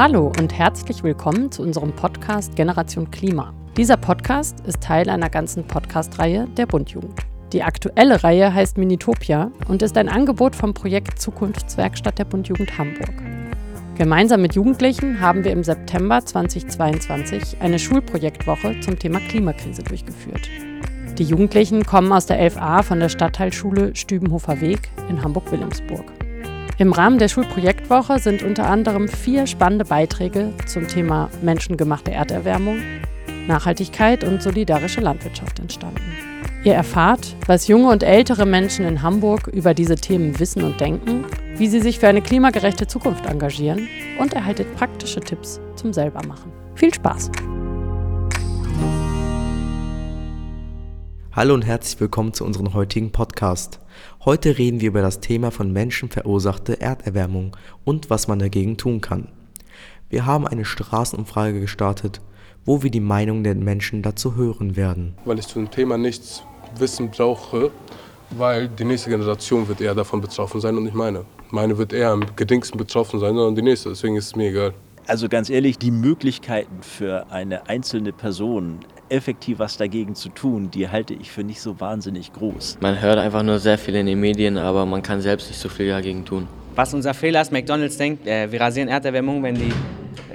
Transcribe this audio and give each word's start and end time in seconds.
Hallo 0.00 0.32
und 0.38 0.54
herzlich 0.54 1.02
willkommen 1.02 1.52
zu 1.52 1.60
unserem 1.60 1.94
Podcast 1.94 2.56
Generation 2.56 3.10
Klima. 3.10 3.52
Dieser 3.76 3.98
Podcast 3.98 4.58
ist 4.60 4.82
Teil 4.82 5.10
einer 5.10 5.28
ganzen 5.28 5.64
Podcast-Reihe 5.64 6.48
der 6.56 6.64
Bundjugend. 6.64 7.20
Die 7.52 7.62
aktuelle 7.62 8.24
Reihe 8.24 8.54
heißt 8.54 8.78
Minitopia 8.78 9.52
und 9.68 9.82
ist 9.82 9.98
ein 9.98 10.08
Angebot 10.08 10.56
vom 10.56 10.72
Projekt 10.72 11.20
Zukunftswerkstatt 11.20 12.18
der 12.18 12.24
Bundjugend 12.24 12.78
Hamburg. 12.78 13.12
Gemeinsam 13.98 14.40
mit 14.40 14.54
Jugendlichen 14.54 15.20
haben 15.20 15.44
wir 15.44 15.52
im 15.52 15.62
September 15.62 16.24
2022 16.24 17.60
eine 17.60 17.78
Schulprojektwoche 17.78 18.80
zum 18.80 18.98
Thema 18.98 19.20
Klimakrise 19.20 19.82
durchgeführt. 19.82 20.48
Die 21.18 21.24
Jugendlichen 21.24 21.84
kommen 21.84 22.10
aus 22.10 22.24
der 22.24 22.40
11a 22.40 22.82
von 22.84 23.00
der 23.00 23.10
Stadtteilschule 23.10 23.94
Stübenhofer 23.94 24.62
Weg 24.62 24.88
in 25.10 25.22
Hamburg-Wilhelmsburg. 25.22 26.10
Im 26.80 26.94
Rahmen 26.94 27.18
der 27.18 27.28
Schulprojektwoche 27.28 28.18
sind 28.20 28.42
unter 28.42 28.66
anderem 28.66 29.06
vier 29.06 29.46
spannende 29.46 29.84
Beiträge 29.84 30.54
zum 30.64 30.88
Thema 30.88 31.28
menschengemachte 31.42 32.10
Erderwärmung, 32.10 32.78
Nachhaltigkeit 33.46 34.24
und 34.24 34.42
solidarische 34.42 35.02
Landwirtschaft 35.02 35.58
entstanden. 35.58 36.00
Ihr 36.64 36.72
erfahrt, 36.72 37.36
was 37.46 37.68
junge 37.68 37.90
und 37.90 38.02
ältere 38.02 38.46
Menschen 38.46 38.86
in 38.86 39.02
Hamburg 39.02 39.48
über 39.48 39.74
diese 39.74 39.96
Themen 39.96 40.40
wissen 40.40 40.64
und 40.64 40.80
denken, 40.80 41.26
wie 41.58 41.68
sie 41.68 41.80
sich 41.80 41.98
für 41.98 42.08
eine 42.08 42.22
klimagerechte 42.22 42.86
Zukunft 42.86 43.26
engagieren 43.26 43.86
und 44.18 44.32
erhaltet 44.32 44.74
praktische 44.74 45.20
Tipps 45.20 45.60
zum 45.76 45.92
Selbermachen. 45.92 46.50
Viel 46.76 46.94
Spaß! 46.94 47.30
Hallo 51.32 51.52
und 51.52 51.66
herzlich 51.66 52.00
willkommen 52.00 52.32
zu 52.32 52.46
unserem 52.46 52.72
heutigen 52.72 53.12
Podcast. 53.12 53.80
Heute 54.24 54.58
reden 54.58 54.80
wir 54.80 54.88
über 54.88 55.02
das 55.02 55.20
Thema 55.20 55.50
von 55.50 55.72
Menschen 55.72 56.08
verursachte 56.08 56.80
Erderwärmung 56.80 57.56
und 57.84 58.10
was 58.10 58.28
man 58.28 58.38
dagegen 58.38 58.76
tun 58.76 59.00
kann. 59.00 59.28
Wir 60.08 60.26
haben 60.26 60.46
eine 60.46 60.64
Straßenumfrage 60.64 61.60
gestartet, 61.60 62.20
wo 62.64 62.82
wir 62.82 62.90
die 62.90 63.00
Meinung 63.00 63.44
der 63.44 63.54
Menschen 63.54 64.02
dazu 64.02 64.36
hören 64.36 64.76
werden. 64.76 65.14
Weil 65.24 65.38
ich 65.38 65.46
zu 65.46 65.58
dem 65.58 65.70
Thema 65.70 65.96
nichts 65.96 66.42
wissen 66.78 67.10
brauche, 67.10 67.70
weil 68.30 68.68
die 68.68 68.84
nächste 68.84 69.10
Generation 69.10 69.66
wird 69.68 69.80
eher 69.80 69.94
davon 69.94 70.20
betroffen 70.20 70.60
sein 70.60 70.76
und 70.76 70.84
nicht 70.84 70.94
meine. 70.94 71.24
Meine 71.50 71.76
wird 71.78 71.92
eher 71.92 72.10
am 72.10 72.24
geringsten 72.36 72.78
betroffen 72.78 73.18
sein, 73.20 73.34
sondern 73.34 73.54
die 73.54 73.62
nächste. 73.62 73.88
Deswegen 73.88 74.16
ist 74.16 74.26
es 74.26 74.36
mir 74.36 74.50
egal. 74.50 74.74
Also 75.06 75.28
ganz 75.28 75.50
ehrlich, 75.50 75.78
die 75.78 75.90
Möglichkeiten 75.90 76.82
für 76.82 77.30
eine 77.30 77.68
einzelne 77.68 78.12
Person 78.12 78.80
effektiv 79.10 79.58
was 79.58 79.76
dagegen 79.76 80.14
zu 80.14 80.28
tun, 80.28 80.70
die 80.70 80.88
halte 80.88 81.14
ich 81.14 81.30
für 81.30 81.44
nicht 81.44 81.60
so 81.60 81.80
wahnsinnig 81.80 82.32
groß. 82.32 82.78
Man 82.80 83.00
hört 83.00 83.18
einfach 83.18 83.42
nur 83.42 83.58
sehr 83.58 83.78
viel 83.78 83.94
in 83.96 84.06
den 84.06 84.20
Medien, 84.20 84.56
aber 84.56 84.86
man 84.86 85.02
kann 85.02 85.20
selbst 85.20 85.48
nicht 85.48 85.60
so 85.60 85.68
viel 85.68 85.88
dagegen 85.88 86.24
tun. 86.24 86.48
Was 86.76 86.94
unser 86.94 87.14
Fehler 87.14 87.42
ist, 87.42 87.52
McDonalds 87.52 87.96
denkt, 87.96 88.26
äh, 88.26 88.50
wir 88.50 88.60
rasieren 88.60 88.88
Erderwärmung, 88.88 89.42
wenn 89.42 89.56
die 89.56 89.72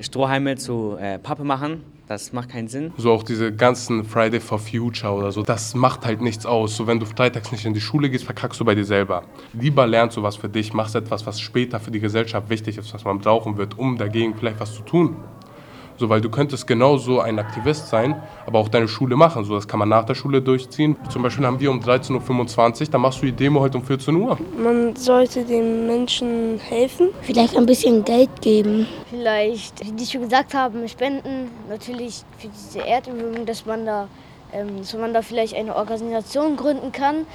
Strohhalme 0.02 0.58
zu 0.58 0.98
äh, 1.00 1.18
Pappe 1.18 1.44
machen. 1.44 1.82
Das 2.08 2.34
macht 2.34 2.50
keinen 2.50 2.68
Sinn. 2.68 2.94
So 2.98 3.12
auch 3.12 3.24
diese 3.24 3.52
ganzen 3.52 4.04
Friday 4.04 4.40
for 4.40 4.60
Future 4.60 5.12
oder 5.12 5.32
so, 5.32 5.42
das 5.42 5.74
macht 5.74 6.06
halt 6.06 6.22
nichts 6.22 6.46
aus. 6.46 6.76
So 6.76 6.86
wenn 6.86 7.00
du 7.00 7.08
freitags 7.08 7.52
nicht 7.52 7.66
in 7.66 7.74
die 7.74 7.82
Schule 7.82 8.12
gehst, 8.12 8.26
verkackst 8.26 8.60
du 8.60 8.66
bei 8.66 8.76
dir 8.76 8.86
selber. 8.86 9.24
Lieber 9.54 9.88
lernst 9.88 10.16
du 10.16 10.22
was 10.22 10.36
für 10.36 10.48
dich, 10.48 10.72
machst 10.72 10.94
etwas, 10.94 11.26
was 11.26 11.42
später 11.42 11.80
für 11.80 11.90
die 11.90 12.00
Gesellschaft 12.00 12.48
wichtig 12.50 12.78
ist, 12.78 12.94
was 12.94 13.04
man 13.06 13.18
brauchen 13.18 13.58
wird, 13.58 13.80
um 13.80 13.98
dagegen 13.98 14.36
vielleicht 14.36 14.60
was 14.60 14.76
zu 14.76 14.84
tun. 14.84 15.16
So, 15.98 16.10
weil 16.10 16.20
du 16.20 16.30
könntest 16.30 16.68
genauso 16.68 17.22
ein 17.22 17.40
Aktivist 17.40 17.88
sein, 17.88 18.22
aber 18.46 18.60
auch 18.60 18.68
deine 18.68 18.88
Schule 18.88 19.16
machen. 19.16 19.46
So, 19.46 19.56
das 19.56 19.68
kann 19.68 19.80
man 19.80 19.88
nach 19.88 20.04
der 20.04 20.16
Schule 20.16 20.42
durchziehen. 20.42 20.98
Zum 21.10 21.24
Beispiel 21.24 21.46
haben 21.46 21.60
wir 21.60 21.72
um 21.72 21.80
13.25 21.80 22.82
Uhr, 22.82 22.88
dann 22.92 23.02
machst 23.02 23.22
du 23.22 23.28
die 23.28 23.32
Demo 23.32 23.62
heute 23.62 23.78
um 23.78 23.84
14 23.86 24.16
Uhr. 24.16 24.38
Man 24.62 24.96
sollte 24.96 25.46
den 25.46 25.88
Menschen 25.88 26.60
helfen. 26.60 27.10
Vielleicht 27.22 27.56
ein 27.56 27.66
bisschen 27.66 28.04
Geld 28.04 28.42
geben. 28.42 28.88
Vielleicht, 29.10 29.86
wie 29.86 29.92
die 29.94 30.06
schon 30.06 30.22
gesagt 30.22 30.54
haben, 30.54 30.88
spenden. 30.90 31.50
Natürlich 31.70 32.24
für 32.38 32.50
diese 32.50 32.86
Erdübung, 32.86 33.46
dass 33.46 33.66
man 33.66 33.86
da, 33.86 34.10
ähm, 34.52 34.80
dass 34.80 34.94
man 34.96 35.14
da 35.14 35.22
vielleicht 35.22 35.56
eine 35.56 35.76
Organisation 35.76 36.58
gründen 36.58 36.92
kann, 36.92 37.26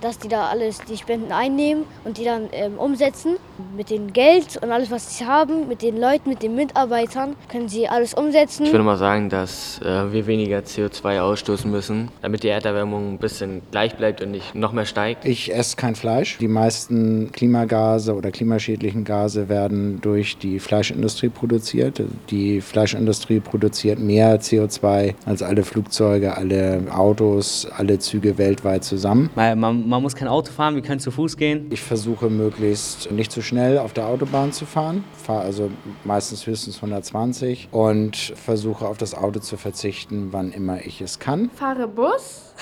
dass 0.00 0.18
die 0.18 0.28
da 0.28 0.46
alles 0.46 0.80
die 0.88 0.96
Spenden 0.96 1.32
einnehmen 1.32 1.84
und 2.04 2.18
die 2.18 2.24
dann 2.24 2.48
ähm, 2.52 2.78
umsetzen. 2.78 3.36
Mit 3.76 3.90
dem 3.90 4.12
Geld 4.12 4.56
und 4.62 4.70
alles, 4.70 4.90
was 4.90 5.16
sie 5.18 5.26
haben, 5.26 5.68
mit 5.68 5.82
den 5.82 6.00
Leuten, 6.00 6.28
mit 6.28 6.42
den 6.42 6.54
Mitarbeitern, 6.54 7.34
können 7.50 7.68
sie 7.68 7.88
alles 7.88 8.14
umsetzen. 8.14 8.66
Ich 8.66 8.72
würde 8.72 8.84
mal 8.84 8.96
sagen, 8.96 9.28
dass 9.28 9.80
äh, 9.82 10.12
wir 10.12 10.26
weniger 10.26 10.58
CO2 10.58 11.20
ausstoßen 11.20 11.70
müssen, 11.70 12.08
damit 12.22 12.42
die 12.42 12.48
Erderwärmung 12.48 13.14
ein 13.14 13.18
bisschen 13.18 13.62
gleich 13.70 13.96
bleibt 13.96 14.22
und 14.22 14.30
nicht 14.30 14.54
noch 14.54 14.72
mehr 14.72 14.86
steigt. 14.86 15.24
Ich 15.24 15.52
esse 15.54 15.76
kein 15.76 15.94
Fleisch. 15.94 16.38
Die 16.38 16.48
meisten 16.48 17.32
Klimagase 17.32 18.14
oder 18.14 18.30
klimaschädlichen 18.30 19.04
Gase 19.04 19.48
werden 19.48 20.00
durch 20.00 20.38
die 20.38 20.60
Fleischindustrie 20.60 21.28
produziert. 21.28 22.02
Die 22.30 22.60
Fleischindustrie 22.60 23.40
produziert 23.40 23.98
mehr 23.98 24.40
CO2 24.40 25.14
als 25.26 25.42
alle 25.42 25.64
Flugzeuge, 25.64 26.36
alle 26.36 26.82
Autos, 26.94 27.66
alle 27.76 27.98
Züge 27.98 28.38
weltweit 28.38 28.84
zusammen. 28.84 29.30
Man, 29.34 29.58
man 29.58 29.77
man 29.86 30.02
muss 30.02 30.14
kein 30.14 30.28
Auto 30.28 30.50
fahren, 30.50 30.74
wir 30.74 30.82
können 30.82 31.00
zu 31.00 31.10
Fuß 31.10 31.36
gehen. 31.36 31.66
Ich 31.70 31.80
versuche 31.80 32.30
möglichst 32.30 33.10
nicht 33.10 33.30
zu 33.30 33.42
schnell 33.42 33.78
auf 33.78 33.92
der 33.92 34.06
Autobahn 34.06 34.52
zu 34.52 34.66
fahren, 34.66 35.04
fahre 35.12 35.42
also 35.42 35.70
meistens 36.04 36.46
höchstens 36.46 36.76
120 36.76 37.68
und 37.70 38.16
versuche 38.16 38.86
auf 38.86 38.98
das 38.98 39.14
Auto 39.14 39.40
zu 39.40 39.56
verzichten, 39.56 40.28
wann 40.32 40.52
immer 40.52 40.84
ich 40.84 41.00
es 41.00 41.18
kann. 41.18 41.50
Fahre 41.50 41.86
Bus. 41.86 42.54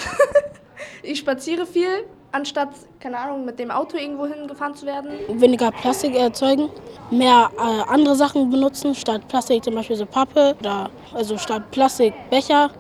ich 1.03 1.19
spaziere 1.19 1.67
viel, 1.67 2.05
anstatt, 2.33 2.71
keine 3.01 3.19
Ahnung, 3.19 3.45
mit 3.45 3.59
dem 3.59 3.71
Auto 3.71 3.97
irgendwo 3.97 4.27
hingefahren 4.27 4.75
zu 4.75 4.87
werden. 4.87 5.11
Weniger 5.29 5.71
Plastik 5.71 6.15
erzeugen, 6.15 6.69
mehr 7.11 7.51
äh, 7.57 7.93
andere 7.93 8.17
Sachen 8.17 8.51
benutzen, 8.51 8.95
statt 8.95 9.27
Plastik 9.29 9.65
zum 9.65 9.75
Beispiel 9.75 9.97
so 9.97 10.07
Pappe, 10.07 10.57
oder, 10.61 10.91
also 11.15 11.39
statt 11.39 11.71
Plastikbecher, 11.71 12.71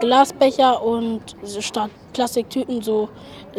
Glasbecher 0.00 0.82
und 0.82 1.36
statt 1.60 1.90
Plastiktüten 2.12 2.82
so 2.82 3.08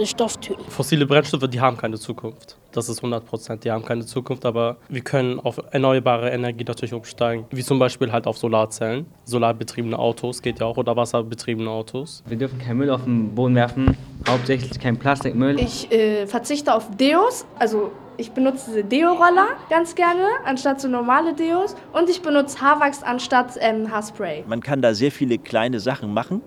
Stofftüten. 0.04 0.64
Fossile 0.70 1.06
Brennstoffe, 1.06 1.48
die 1.48 1.62
haben 1.62 1.78
keine 1.78 1.98
Zukunft. 1.98 2.58
Das 2.72 2.90
ist 2.90 2.98
100 2.98 3.26
Prozent, 3.26 3.64
die 3.64 3.72
haben 3.72 3.86
keine 3.86 4.06
Zukunft, 4.06 4.46
aber 4.46 4.76
wir 4.90 5.02
können 5.02 5.40
auf 5.40 5.62
erneuerbare 5.72 6.30
Energie 6.32 6.66
natürlich 6.66 6.94
umsteigen, 6.94 7.46
wie 7.52 7.64
zum 7.64 7.80
Beispiel 7.80 8.12
halt 8.12 8.28
auf 8.28 8.38
Solarzellen. 8.38 9.06
Solarbetriebene 9.24 9.98
Autos 9.98 10.42
geht 10.42 10.60
ja 10.60 10.66
auch 10.66 10.76
oder 10.76 10.96
wasserbetriebene 10.98 11.70
Autos. 11.70 12.22
Wir 12.28 12.38
dürfen 12.38 12.60
keinen 12.60 12.78
Müll 12.78 12.90
auf 12.90 13.06
den 13.06 13.34
Boden 13.34 13.56
werfen, 13.56 13.96
hauptsächlich 14.28 14.78
kein 14.78 14.98
Plastikmüll. 14.98 15.58
Ich 15.60 15.90
äh, 15.92 16.28
verzichte 16.28 16.74
auf 16.74 16.90
Deos, 16.98 17.46
also 17.58 17.92
ich 18.18 18.32
benutze 18.32 18.68
diese 18.68 18.84
Deo-Roller 18.84 19.48
ganz 19.70 19.96
gerne, 19.96 20.26
anstatt 20.46 20.80
so 20.80 20.88
normale 20.88 21.34
Deos. 21.34 21.76
Und 21.94 22.10
ich 22.10 22.22
benutze 22.22 22.62
Haarwachs 22.62 23.04
anstatt 23.04 23.54
ähm, 23.60 23.92
Haarspray. 23.92 24.46
Man 24.48 24.62
kann 24.62 24.82
da 24.82 24.94
sehr 24.94 25.12
viele 25.12 25.38
kleine 25.38 25.80
Sachen 25.80 26.14
machen 26.14 26.42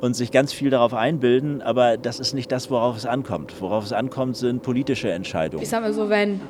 und 0.00 0.14
sich 0.14 0.30
ganz 0.30 0.52
viel 0.52 0.70
darauf 0.70 0.94
einbilden, 0.94 1.62
aber 1.62 1.96
das 1.96 2.20
ist 2.20 2.34
nicht 2.34 2.50
das, 2.52 2.70
worauf 2.70 2.96
es 2.96 3.06
ankommt. 3.06 3.54
Worauf 3.60 3.84
es 3.84 3.92
ankommt, 3.92 4.36
sind 4.36 4.62
politische 4.62 5.10
Entscheidungen. 5.10 5.62
Ich 5.62 5.68
sage 5.68 5.84
mal 5.84 5.92
so, 5.92 6.08
wenn 6.08 6.40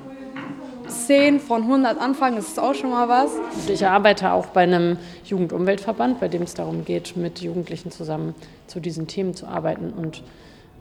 10 0.87 1.41
von 1.41 1.63
100 1.63 2.01
anfangen, 2.01 2.39
ist 2.39 2.53
es 2.53 2.59
auch 2.59 2.75
schon 2.75 2.91
mal 2.91 3.09
was. 3.09 3.31
Ich 3.69 3.87
arbeite 3.87 4.33
auch 4.33 4.47
bei 4.47 4.63
einem 4.63 4.97
Jugendumweltverband, 5.25 6.21
bei 6.21 6.29
dem 6.29 6.43
es 6.43 6.55
darum 6.55 6.85
geht, 6.85 7.17
mit 7.17 7.41
Jugendlichen 7.41 7.91
zusammen 7.91 8.35
zu 8.67 8.81
diesen 8.81 9.07
Themen 9.07 9.35
zu 9.35 9.47
arbeiten 9.47 9.93
und 9.93 10.23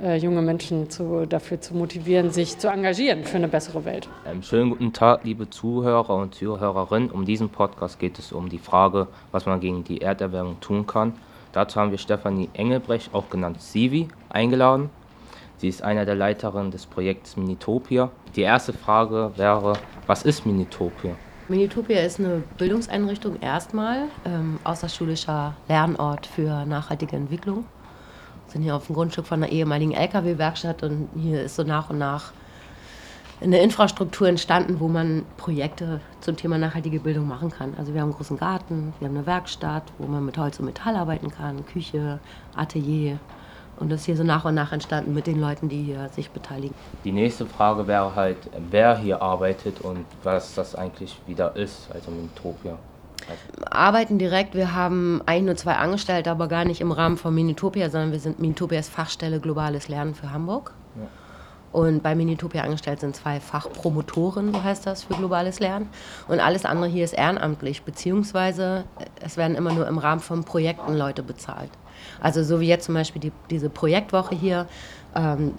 äh, 0.01 0.15
junge 0.15 0.41
Menschen 0.41 0.89
zu, 0.89 1.25
dafür 1.27 1.59
zu 1.59 1.75
motivieren, 1.75 2.31
sich 2.31 2.57
zu 2.57 2.69
engagieren 2.69 3.23
für 3.23 3.37
eine 3.37 3.47
bessere 3.47 3.83
Welt. 3.85 4.07
Ähm, 4.25 4.41
schönen 4.41 4.69
guten 4.69 4.93
Tag, 4.93 5.23
liebe 5.25 5.49
Zuhörer 5.49 6.15
und 6.15 6.35
Zuhörerinnen. 6.35 7.11
Um 7.11 7.25
diesen 7.25 7.49
Podcast 7.49 7.99
geht 7.99 8.17
es 8.17 8.31
um 8.31 8.49
die 8.49 8.59
Frage, 8.59 9.07
was 9.31 9.45
man 9.45 9.59
gegen 9.59 9.83
die 9.83 10.01
Erderwärmung 10.01 10.59
tun 10.61 10.87
kann. 10.87 11.13
Dazu 11.51 11.79
haben 11.79 11.91
wir 11.91 11.97
Stefanie 11.97 12.49
Engelbrecht, 12.53 13.13
auch 13.13 13.29
genannt 13.29 13.61
Sivi, 13.61 14.07
eingeladen. 14.29 14.89
Sie 15.57 15.67
ist 15.67 15.83
einer 15.83 16.05
der 16.05 16.15
Leiterinnen 16.15 16.71
des 16.71 16.85
Projekts 16.85 17.35
Minitopia. 17.35 18.11
Die 18.35 18.41
erste 18.41 18.71
Frage 18.73 19.31
wäre, 19.35 19.73
was 20.07 20.23
ist 20.23 20.45
Minitopia? 20.45 21.15
Minitopia 21.47 22.01
ist 22.01 22.19
eine 22.19 22.43
Bildungseinrichtung 22.57 23.41
erstmal, 23.41 24.03
ähm, 24.25 24.59
außerschulischer 24.63 25.55
Lernort 25.67 26.27
für 26.27 26.65
nachhaltige 26.65 27.15
Entwicklung 27.15 27.65
sind 28.51 28.63
hier 28.63 28.75
auf 28.75 28.87
dem 28.87 28.95
Grundstück 28.95 29.25
von 29.25 29.43
einer 29.43 29.51
ehemaligen 29.51 29.93
Lkw-Werkstatt 29.93 30.83
und 30.83 31.09
hier 31.15 31.43
ist 31.43 31.55
so 31.55 31.63
nach 31.63 31.89
und 31.89 31.97
nach 31.97 32.31
eine 33.41 33.61
Infrastruktur 33.61 34.27
entstanden, 34.27 34.79
wo 34.79 34.87
man 34.87 35.25
Projekte 35.37 36.01
zum 36.19 36.35
Thema 36.35 36.57
nachhaltige 36.57 36.99
Bildung 36.99 37.27
machen 37.27 37.51
kann. 37.51 37.73
Also 37.77 37.93
wir 37.93 38.01
haben 38.01 38.09
einen 38.09 38.17
großen 38.17 38.37
Garten, 38.37 38.93
wir 38.99 39.07
haben 39.07 39.15
eine 39.15 39.25
Werkstatt, 39.25 39.83
wo 39.97 40.07
man 40.07 40.25
mit 40.25 40.37
Holz 40.37 40.59
und 40.59 40.65
Metall 40.65 40.95
arbeiten 40.95 41.31
kann, 41.31 41.65
Küche, 41.65 42.19
Atelier. 42.55 43.19
Und 43.77 43.89
das 43.89 44.01
ist 44.01 44.05
hier 44.07 44.17
so 44.17 44.23
nach 44.23 44.43
und 44.43 44.55
nach 44.55 44.73
entstanden 44.73 45.13
mit 45.13 45.25
den 45.25 45.39
Leuten, 45.39 45.69
die 45.69 45.83
hier 45.83 46.09
sich 46.09 46.31
beteiligen. 46.31 46.75
Die 47.05 47.13
nächste 47.13 47.45
Frage 47.45 47.87
wäre 47.87 48.13
halt, 48.13 48.37
wer 48.69 48.97
hier 48.97 49.21
arbeitet 49.21 49.79
und 49.79 50.05
was 50.23 50.53
das 50.55 50.75
eigentlich 50.75 51.17
wieder 51.25 51.55
ist, 51.55 51.89
also 51.93 52.11
Minitopia 52.11 52.77
arbeiten 53.69 54.17
direkt. 54.17 54.55
Wir 54.55 54.73
haben 54.73 55.21
eigentlich 55.25 55.45
nur 55.45 55.55
zwei 55.55 55.73
Angestellte, 55.75 56.31
aber 56.31 56.47
gar 56.47 56.65
nicht 56.65 56.81
im 56.81 56.91
Rahmen 56.91 57.17
von 57.17 57.33
Minitopia, 57.33 57.89
sondern 57.89 58.11
wir 58.11 58.19
sind 58.19 58.39
Minitopias 58.39 58.89
Fachstelle 58.89 59.39
Globales 59.39 59.87
Lernen 59.87 60.15
für 60.15 60.31
Hamburg. 60.31 60.73
Und 61.71 62.01
bei 62.01 62.15
Minitopia 62.15 62.63
angestellt 62.63 62.99
sind 62.99 63.15
zwei 63.15 63.39
Fachpromotoren, 63.39 64.53
so 64.53 64.63
heißt 64.63 64.85
das, 64.87 65.03
für 65.03 65.13
globales 65.13 65.59
Lernen. 65.59 65.89
Und 66.27 66.39
alles 66.39 66.65
andere 66.65 66.89
hier 66.89 67.03
ist 67.03 67.13
ehrenamtlich, 67.13 67.83
beziehungsweise 67.83 68.85
es 69.21 69.37
werden 69.37 69.55
immer 69.55 69.73
nur 69.73 69.87
im 69.87 69.97
Rahmen 69.97 70.21
von 70.21 70.43
Projekten 70.43 70.95
Leute 70.95 71.21
bezahlt. 71.21 71.69
Also 72.21 72.43
so 72.43 72.59
wie 72.59 72.67
jetzt 72.67 72.85
zum 72.85 72.95
Beispiel 72.95 73.21
die, 73.21 73.31
diese 73.49 73.69
Projektwoche 73.69 74.35
hier, 74.35 74.67
ähm, 75.15 75.53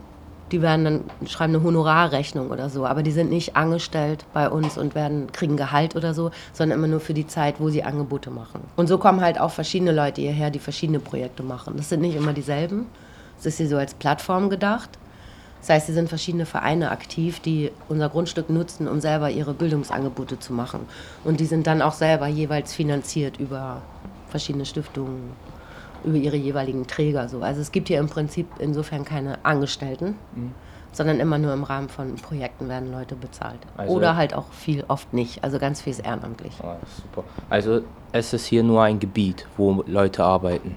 die 0.50 0.62
werden 0.62 0.84
dann 0.84 1.28
schreiben 1.28 1.54
eine 1.54 1.62
Honorarrechnung 1.62 2.50
oder 2.50 2.70
so, 2.70 2.84
aber 2.84 3.02
die 3.02 3.12
sind 3.12 3.30
nicht 3.30 3.56
angestellt 3.56 4.24
bei 4.32 4.48
uns 4.48 4.76
und 4.76 4.96
werden 4.96 5.30
kriegen 5.30 5.56
Gehalt 5.56 5.94
oder 5.94 6.12
so, 6.12 6.30
sondern 6.52 6.78
immer 6.78 6.88
nur 6.88 7.00
für 7.00 7.14
die 7.14 7.26
Zeit, 7.26 7.60
wo 7.60 7.68
sie 7.68 7.84
Angebote 7.84 8.30
machen. 8.30 8.62
Und 8.76 8.88
so 8.88 8.98
kommen 8.98 9.20
halt 9.20 9.40
auch 9.40 9.50
verschiedene 9.50 9.92
Leute 9.92 10.20
hierher, 10.20 10.50
die 10.50 10.58
verschiedene 10.58 10.98
Projekte 10.98 11.42
machen. 11.42 11.74
Das 11.76 11.88
sind 11.88 12.00
nicht 12.00 12.16
immer 12.16 12.32
dieselben. 12.32 12.86
Es 13.38 13.46
ist 13.46 13.58
hier 13.58 13.68
so 13.68 13.76
als 13.76 13.94
Plattform 13.94 14.50
gedacht. 14.50 14.90
Das 15.60 15.68
heißt, 15.70 15.86
hier 15.86 15.94
sind 15.94 16.08
verschiedene 16.08 16.46
Vereine 16.46 16.90
aktiv, 16.90 17.40
die 17.40 17.70
unser 17.88 18.08
Grundstück 18.08 18.48
nutzen, 18.48 18.88
um 18.88 19.00
selber 19.00 19.30
ihre 19.30 19.52
Bildungsangebote 19.52 20.38
zu 20.38 20.52
machen. 20.52 20.80
Und 21.24 21.40
die 21.40 21.44
sind 21.44 21.66
dann 21.66 21.82
auch 21.82 21.92
selber 21.92 22.26
jeweils 22.26 22.72
finanziert 22.72 23.38
über 23.38 23.82
verschiedene 24.28 24.64
Stiftungen, 24.64 25.32
über 26.04 26.16
ihre 26.16 26.36
jeweiligen 26.36 26.86
Träger. 26.86 27.28
So. 27.28 27.42
Also 27.42 27.60
es 27.60 27.72
gibt 27.72 27.88
hier 27.88 27.98
im 27.98 28.08
Prinzip 28.08 28.46
insofern 28.58 29.04
keine 29.04 29.44
Angestellten, 29.44 30.16
mhm. 30.34 30.52
sondern 30.92 31.20
immer 31.20 31.36
nur 31.36 31.52
im 31.52 31.64
Rahmen 31.64 31.90
von 31.90 32.14
Projekten 32.16 32.68
werden 32.70 32.90
Leute 32.90 33.14
bezahlt. 33.14 33.60
Also 33.76 33.92
Oder 33.92 34.16
halt 34.16 34.32
auch 34.32 34.50
viel, 34.52 34.84
oft 34.88 35.12
nicht. 35.12 35.44
Also 35.44 35.58
ganz 35.58 35.82
viel 35.82 35.90
ist 35.90 36.00
ehrenamtlich. 36.00 36.54
Ah, 36.62 36.76
super. 37.02 37.24
Also 37.50 37.82
es 38.12 38.32
ist 38.32 38.46
hier 38.46 38.62
nur 38.62 38.82
ein 38.82 38.98
Gebiet, 38.98 39.46
wo 39.58 39.84
Leute 39.86 40.24
arbeiten. 40.24 40.76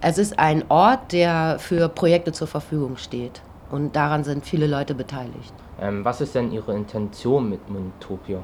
Es 0.00 0.18
ist 0.18 0.40
ein 0.40 0.64
Ort, 0.68 1.12
der 1.12 1.58
für 1.60 1.88
Projekte 1.88 2.32
zur 2.32 2.48
Verfügung 2.48 2.96
steht. 2.96 3.40
Und 3.72 3.96
daran 3.96 4.22
sind 4.22 4.44
viele 4.44 4.66
Leute 4.66 4.94
beteiligt. 4.94 5.52
Ähm, 5.80 6.04
was 6.04 6.20
ist 6.20 6.34
denn 6.34 6.52
Ihre 6.52 6.74
Intention 6.74 7.48
mit 7.48 7.68
Montopia? 7.70 8.42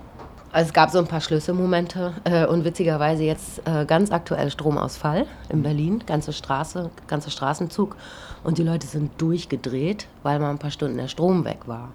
Also 0.51 0.69
es 0.69 0.73
gab 0.73 0.89
so 0.91 0.99
ein 0.99 1.07
paar 1.07 1.21
Schlüsselmomente 1.21 2.15
äh, 2.25 2.47
und 2.47 2.65
witzigerweise 2.65 3.25
jetzt 3.25 3.61
äh, 3.67 3.85
ganz 3.85 4.11
aktuell 4.11 4.51
Stromausfall 4.51 5.27
in 5.51 5.63
Berlin, 5.63 6.03
ganze 6.07 6.33
Straße, 6.33 6.91
ganzer 7.07 7.31
Straßenzug 7.31 7.97
und 8.43 8.57
die 8.57 8.63
Leute 8.63 8.87
sind 8.87 9.21
durchgedreht, 9.21 10.09
weil 10.23 10.39
mal 10.39 10.49
ein 10.49 10.59
paar 10.59 10.71
Stunden 10.71 10.97
der 10.97 11.09
Strom 11.09 11.45
weg 11.45 11.69
war. 11.69 11.93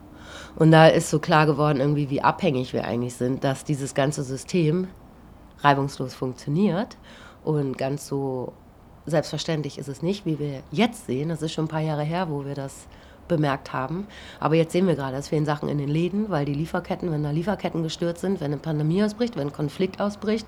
Und 0.56 0.69
da 0.69 0.86
ist 0.86 1.09
so 1.09 1.18
klar 1.18 1.47
geworden, 1.47 1.79
irgendwie, 1.79 2.12
wie 2.12 2.21
abhängig 2.21 2.74
wir 2.74 2.86
eigentlich 2.86 3.15
sind, 3.15 3.44
dass 3.44 3.63
dieses 3.63 3.95
ganze 3.95 4.21
System 4.21 4.88
reibungslos 5.62 6.13
funktioniert 6.13 6.97
und 7.44 7.79
ganz 7.79 8.07
so 8.07 8.53
selbstverständlich 9.07 9.79
ist 9.79 9.88
es 9.88 10.03
nicht, 10.03 10.27
wie 10.27 10.38
wir 10.38 10.62
jetzt 10.71 11.07
sehen. 11.07 11.29
Das 11.29 11.41
ist 11.41 11.53
schon 11.53 11.65
ein 11.65 11.69
paar 11.69 11.81
Jahre 11.81 12.03
her, 12.03 12.29
wo 12.29 12.45
wir 12.45 12.53
das 12.53 12.88
bemerkt 13.27 13.73
haben. 13.73 14.07
Aber 14.39 14.55
jetzt 14.55 14.71
sehen 14.71 14.87
wir 14.87 14.95
gerade, 14.95 15.17
es 15.17 15.29
fehlen 15.29 15.45
Sachen 15.45 15.69
in 15.69 15.77
den 15.77 15.89
Läden, 15.89 16.29
weil 16.29 16.45
die 16.45 16.53
Lieferketten, 16.53 17.11
wenn 17.11 17.23
da 17.23 17.31
Lieferketten 17.31 17.83
gestört 17.83 18.17
sind, 18.17 18.41
wenn 18.41 18.51
eine 18.51 18.57
Pandemie 18.57 19.03
ausbricht, 19.03 19.35
wenn 19.35 19.47
ein 19.47 19.53
Konflikt 19.53 20.01
ausbricht, 20.01 20.47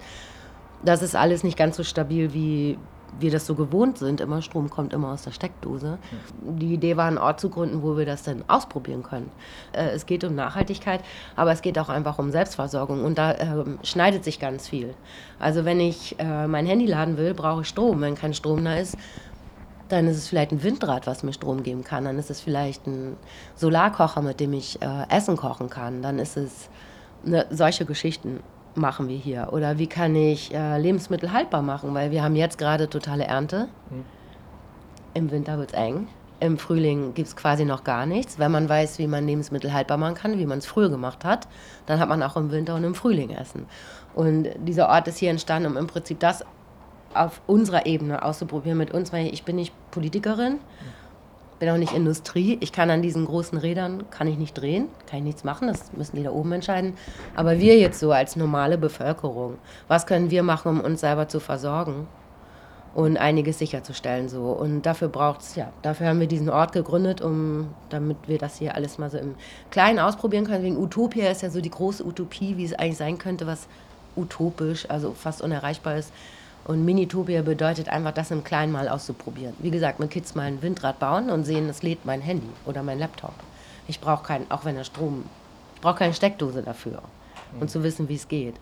das 0.83 1.01
ist 1.01 1.15
alles 1.15 1.43
nicht 1.43 1.57
ganz 1.57 1.77
so 1.77 1.83
stabil, 1.83 2.33
wie 2.33 2.77
wir 3.19 3.31
das 3.31 3.45
so 3.45 3.55
gewohnt 3.55 3.97
sind. 3.97 4.21
Immer 4.21 4.41
Strom 4.41 4.69
kommt 4.69 4.93
immer 4.93 5.13
aus 5.13 5.23
der 5.23 5.31
Steckdose. 5.31 5.97
Die 6.41 6.73
Idee 6.73 6.97
war, 6.97 7.05
einen 7.05 7.17
Ort 7.17 7.39
zu 7.39 7.49
gründen, 7.49 7.81
wo 7.81 7.97
wir 7.97 8.05
das 8.05 8.23
dann 8.23 8.43
ausprobieren 8.47 9.03
können. 9.03 9.31
Äh, 9.71 9.89
es 9.89 10.05
geht 10.05 10.23
um 10.23 10.35
Nachhaltigkeit, 10.35 11.01
aber 11.35 11.51
es 11.51 11.61
geht 11.61 11.79
auch 11.79 11.89
einfach 11.89 12.19
um 12.19 12.31
Selbstversorgung 12.31 13.03
und 13.03 13.17
da 13.17 13.31
äh, 13.31 13.65
schneidet 13.83 14.23
sich 14.23 14.39
ganz 14.39 14.67
viel. 14.67 14.93
Also 15.39 15.65
wenn 15.65 15.79
ich 15.79 16.19
äh, 16.19 16.47
mein 16.47 16.65
Handy 16.65 16.85
laden 16.85 17.17
will, 17.17 17.33
brauche 17.33 17.61
ich 17.61 17.67
Strom. 17.67 18.01
Wenn 18.01 18.15
kein 18.15 18.33
Strom 18.33 18.63
da 18.63 18.75
ist, 18.75 18.97
dann 19.89 20.07
ist 20.07 20.17
es 20.17 20.27
vielleicht 20.27 20.51
ein 20.51 20.63
Windrad, 20.63 21.07
was 21.07 21.23
mir 21.23 21.33
Strom 21.33 21.63
geben 21.63 21.83
kann. 21.83 22.05
Dann 22.05 22.17
ist 22.17 22.29
es 22.29 22.41
vielleicht 22.41 22.87
ein 22.87 23.17
Solarkocher, 23.55 24.21
mit 24.21 24.39
dem 24.39 24.53
ich 24.53 24.81
äh, 24.81 25.09
Essen 25.09 25.37
kochen 25.37 25.69
kann. 25.69 26.01
Dann 26.01 26.19
ist 26.19 26.37
es 26.37 26.69
ne, 27.23 27.45
solche 27.49 27.85
Geschichten 27.85 28.39
machen 28.75 29.07
wir 29.07 29.17
hier. 29.17 29.49
Oder 29.51 29.77
wie 29.77 29.87
kann 29.87 30.15
ich 30.15 30.53
äh, 30.53 30.77
Lebensmittel 30.77 31.31
haltbar 31.31 31.61
machen? 31.61 31.93
Weil 31.93 32.11
wir 32.11 32.23
haben 32.23 32.35
jetzt 32.35 32.57
gerade 32.57 32.89
totale 32.89 33.25
Ernte. 33.25 33.67
Mhm. 33.89 34.05
Im 35.13 35.31
Winter 35.31 35.57
wird 35.57 35.73
es 35.73 35.77
eng. 35.77 36.07
Im 36.41 36.57
Frühling 36.57 37.13
gibt 37.13 37.29
es 37.29 37.35
quasi 37.35 37.63
noch 37.63 37.85
gar 37.85 38.05
nichts. 38.05 38.37
Wenn 38.37 38.51
man 38.51 38.67
weiß, 38.67 38.99
wie 38.99 39.07
man 39.07 39.25
Lebensmittel 39.25 39.71
haltbar 39.71 39.97
machen 39.97 40.15
kann, 40.15 40.37
wie 40.37 40.45
man 40.45 40.57
es 40.57 40.65
früher 40.65 40.89
gemacht 40.89 41.23
hat, 41.23 41.47
dann 41.85 41.99
hat 41.99 42.09
man 42.09 42.21
auch 42.21 42.35
im 42.35 42.51
Winter 42.51 42.75
und 42.75 42.83
im 42.83 42.93
Frühling 42.93 43.29
Essen. 43.29 43.65
Und 44.13 44.49
dieser 44.57 44.89
Ort 44.89 45.07
ist 45.07 45.17
hier 45.17 45.29
entstanden, 45.29 45.71
um 45.71 45.77
im 45.77 45.87
Prinzip 45.87 46.19
das 46.19 46.43
auf 47.15 47.41
unserer 47.47 47.85
Ebene 47.85 48.23
auszuprobieren 48.23 48.77
mit 48.77 48.91
uns, 48.91 49.11
weil 49.13 49.27
ich 49.27 49.43
bin 49.43 49.55
nicht 49.55 49.73
Politikerin, 49.91 50.59
bin 51.59 51.69
auch 51.69 51.77
nicht 51.77 51.93
Industrie. 51.93 52.57
Ich 52.61 52.71
kann 52.71 52.89
an 52.89 53.01
diesen 53.01 53.25
großen 53.25 53.57
Rädern, 53.57 54.03
kann 54.11 54.27
ich 54.27 54.37
nicht 54.37 54.53
drehen, 54.53 54.87
kann 55.07 55.19
ich 55.19 55.25
nichts 55.25 55.43
machen, 55.43 55.67
das 55.67 55.93
müssen 55.93 56.15
die 56.15 56.23
da 56.23 56.31
oben 56.31 56.51
entscheiden. 56.51 56.93
Aber 57.35 57.59
wir 57.59 57.77
jetzt 57.77 57.99
so 57.99 58.11
als 58.11 58.35
normale 58.35 58.77
Bevölkerung, 58.77 59.55
was 59.87 60.05
können 60.05 60.31
wir 60.31 60.43
machen, 60.43 60.69
um 60.69 60.81
uns 60.81 61.01
selber 61.01 61.27
zu 61.27 61.39
versorgen? 61.39 62.07
und 62.95 63.17
einiges 63.17 63.59
sicherzustellen 63.59 64.29
so 64.29 64.53
und 64.53 64.83
dafür 64.83 65.09
braucht 65.09 65.41
es 65.41 65.55
ja 65.55 65.69
dafür 65.81 66.07
haben 66.07 66.21
wir 66.21 66.27
diesen 66.27 66.49
Ort 66.49 66.71
gegründet 66.71 67.19
um 67.19 67.73
damit 67.89 68.15
wir 68.25 68.37
das 68.37 68.57
hier 68.57 68.73
alles 68.73 68.97
mal 68.97 69.11
so 69.11 69.17
im 69.17 69.35
Kleinen 69.69 69.99
ausprobieren 69.99 70.45
können 70.45 70.63
wegen 70.63 70.77
Utopia 70.77 71.29
ist 71.29 71.41
ja 71.41 71.49
so 71.49 71.59
die 71.59 71.69
große 71.69 72.05
Utopie 72.05 72.55
wie 72.55 72.63
es 72.63 72.73
eigentlich 72.73 72.97
sein 72.97 73.17
könnte 73.17 73.47
was 73.47 73.67
utopisch 74.15 74.89
also 74.89 75.11
fast 75.11 75.41
unerreichbar 75.41 75.97
ist 75.97 76.13
und 76.65 76.83
Minitopia 76.83 77.43
bedeutet 77.43 77.89
einfach, 77.89 78.11
das 78.11 78.31
im 78.31 78.43
Kleinen 78.43 78.71
mal 78.71 78.89
auszuprobieren. 78.89 79.53
Wie 79.59 79.69
gesagt, 79.69 79.99
mit 79.99 80.09
Kids 80.09 80.33
mal 80.33 80.43
ein 80.43 80.61
Windrad 80.61 80.99
bauen 80.99 81.29
und 81.29 81.43
sehen, 81.43 81.69
es 81.69 81.83
lädt 81.83 82.05
mein 82.05 82.21
Handy 82.21 82.49
oder 82.65 82.81
mein 82.81 82.97
Laptop. 82.97 83.33
Ich 83.87 83.99
brauche 83.99 84.23
keinen, 84.23 84.49
auch 84.49 84.65
wenn 84.65 84.75
der 84.75 84.83
Strom, 84.83 85.25
ich 85.75 85.81
brauche 85.81 85.99
keine 85.99 86.13
Steckdose 86.13 86.63
dafür. 86.63 87.03
Mhm. 87.53 87.61
Und 87.61 87.69
zu 87.69 87.83
wissen, 87.83 88.09
wie 88.09 88.15
es 88.15 88.27
geht. 88.27 88.55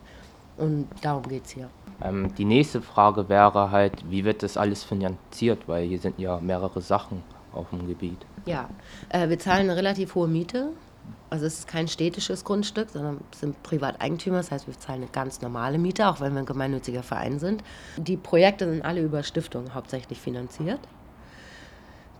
Und 0.57 0.87
darum 1.01 1.23
geht 1.23 1.45
es 1.45 1.51
hier. 1.51 1.69
Ähm, 2.03 2.35
die 2.35 2.45
nächste 2.45 2.81
Frage 2.81 3.29
wäre 3.29 3.71
halt, 3.71 4.09
wie 4.09 4.25
wird 4.25 4.43
das 4.43 4.57
alles 4.57 4.83
finanziert? 4.83 5.61
Weil 5.67 5.87
hier 5.87 5.99
sind 5.99 6.19
ja 6.19 6.39
mehrere 6.41 6.81
Sachen 6.81 7.23
auf 7.53 7.69
dem 7.69 7.87
Gebiet. 7.87 8.17
Ja, 8.45 8.69
äh, 9.09 9.29
wir 9.29 9.39
zahlen 9.39 9.69
eine 9.69 9.77
relativ 9.77 10.15
hohe 10.15 10.27
Miete 10.27 10.69
also 11.29 11.45
es 11.47 11.59
ist 11.59 11.67
kein 11.67 11.87
städtisches 11.87 12.45
Grundstück, 12.45 12.89
sondern 12.91 13.21
sind 13.35 13.61
Privateigentümer. 13.63 14.37
Das 14.37 14.51
heißt, 14.51 14.67
wir 14.67 14.77
zahlen 14.77 15.01
eine 15.01 15.11
ganz 15.11 15.41
normale 15.41 15.79
Miete, 15.79 16.07
auch 16.07 16.21
wenn 16.21 16.33
wir 16.33 16.39
ein 16.39 16.45
gemeinnütziger 16.45 17.01
Verein 17.01 17.39
sind. 17.39 17.63
Die 17.97 18.17
Projekte 18.17 18.69
sind 18.69 18.83
alle 18.83 19.01
über 19.01 19.23
Stiftungen 19.23 19.73
hauptsächlich 19.73 20.19
finanziert. 20.19 20.79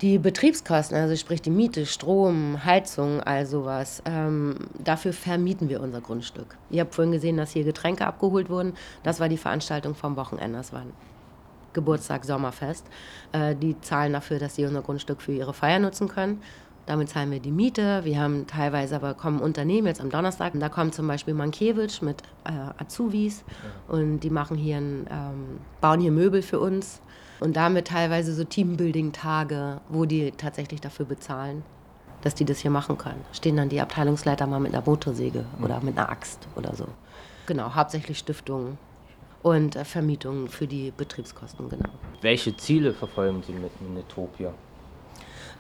Die 0.02 0.18
Betriebskosten, 0.18 0.98
also 0.98 1.16
sprich 1.16 1.42
die 1.42 1.52
Miete, 1.52 1.86
Strom, 1.86 2.66
Heizung, 2.66 3.22
all 3.22 3.46
sowas, 3.46 4.02
ähm, 4.06 4.58
dafür 4.84 5.14
vermieten 5.14 5.70
wir 5.70 5.80
unser 5.80 6.02
Grundstück. 6.02 6.58
Ihr 6.72 6.82
habt 6.82 6.96
vorhin 6.96 7.12
gesehen, 7.12 7.38
dass 7.38 7.52
hier 7.52 7.64
Getränke 7.64 8.06
abgeholt 8.06 8.50
wurden. 8.50 8.74
Das 9.04 9.20
war 9.20 9.30
die 9.30 9.38
Veranstaltung 9.38 9.96
vom 9.96 10.18
Wochenende. 10.18 10.58
Das 10.58 10.74
war 10.74 10.82
ein 10.82 10.94
Geburtstag, 11.74 12.26
Sommerfest. 12.26 12.86
Äh, 13.32 13.56
die 13.56 13.80
zahlen 13.82 14.14
dafür, 14.14 14.40
dass 14.40 14.56
sie 14.56 14.66
unser 14.66 14.82
Grundstück 14.82 15.22
für 15.22 15.32
ihre 15.32 15.54
Feier 15.54 15.80
nutzen 15.80 16.08
können. 16.08 16.42
Damit 16.86 17.10
zahlen 17.10 17.32
wir 17.32 17.40
die 17.40 17.52
Miete. 17.52 18.02
Wir 18.04 18.20
haben 18.20 18.46
teilweise 18.46 18.96
aber 18.98 19.14
kommen 19.14 19.40
Unternehmen 19.40 19.88
jetzt 19.88 20.02
am 20.02 20.10
Donnerstag. 20.10 20.54
Da 20.56 20.70
kommt 20.70 20.94
zum 20.94 21.08
Beispiel 21.08 21.34
Mankiewicz 21.34 22.02
mit 22.02 22.22
äh, 22.44 22.52
Azubis 22.82 23.46
und 23.88 24.20
die 24.20 24.30
machen 24.30 24.58
hier 24.58 24.78
ein, 24.78 25.08
ähm, 25.10 25.60
bauen 25.80 26.02
hier 26.02 26.12
Möbel 26.12 26.42
für 26.42 26.60
uns. 26.60 27.02
Und 27.40 27.56
damit 27.56 27.88
teilweise 27.88 28.34
so 28.34 28.44
Teambuilding-Tage, 28.44 29.82
wo 29.90 30.06
die 30.06 30.32
tatsächlich 30.32 30.82
dafür 30.82 31.06
bezahlen, 31.06 31.64
dass 32.22 32.36
die 32.36 32.46
das 32.46 32.60
hier 32.60 32.72
machen 32.72 32.98
können. 32.98 33.22
Stehen 33.34 33.58
dann 33.58 33.70
die 33.70 33.82
Abteilungsleiter 33.82 34.48
mal 34.48 34.60
mit 34.60 34.74
einer 34.74 34.86
Motorsäge 34.86 35.46
mhm. 35.58 35.64
oder 35.64 35.82
mit 35.82 35.98
einer 35.98 36.10
Axt 36.10 36.48
oder 36.56 36.76
so. 36.76 36.88
Genau, 37.46 37.76
hauptsächlich 37.76 38.18
Stiftungen 38.18 38.78
und 39.42 39.76
äh, 39.76 39.86
Vermietungen 39.86 40.48
für 40.48 40.68
die 40.68 40.92
Betriebskosten, 40.96 41.70
genau. 41.70 41.90
Welche 42.22 42.56
Ziele 42.56 42.94
verfolgen 42.94 43.44
Sie 43.46 43.54
mit 43.54 43.72
Minitopia? 43.82 44.54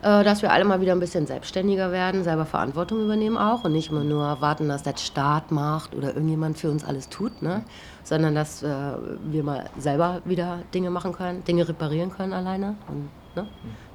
Äh, 0.03 0.25
dass 0.25 0.41
wir 0.41 0.51
alle 0.51 0.65
mal 0.65 0.81
wieder 0.81 0.91
ein 0.91 1.00
bisschen 1.00 1.27
selbstständiger 1.27 1.93
werden, 1.93 2.25
selber 2.25 2.45
Verantwortung 2.45 3.01
übernehmen 3.05 3.38
auch 3.38 3.63
und 3.63 3.72
nicht 3.72 3.89
immer 3.89 4.03
nur 4.03 4.41
warten, 4.41 4.67
dass 4.67 4.83
der 4.83 4.98
Staat 4.98 5.50
macht 5.50 5.95
oder 5.95 6.10
irgendjemand 6.10 6.57
für 6.57 6.69
uns 6.69 6.83
alles 6.83 7.07
tut, 7.07 7.41
ne? 7.41 7.63
sondern 8.03 8.36
dass 8.36 8.63
äh, 8.63 8.67
wir 8.67 9.43
mal 9.43 9.69
selber 9.79 10.22
wieder 10.25 10.60
Dinge 10.74 10.89
machen 10.89 11.13
können, 11.13 11.45
Dinge 11.45 11.69
reparieren 11.69 12.12
können 12.12 12.33
alleine 12.33 12.75
und 12.89 13.07
Ne? 13.36 13.48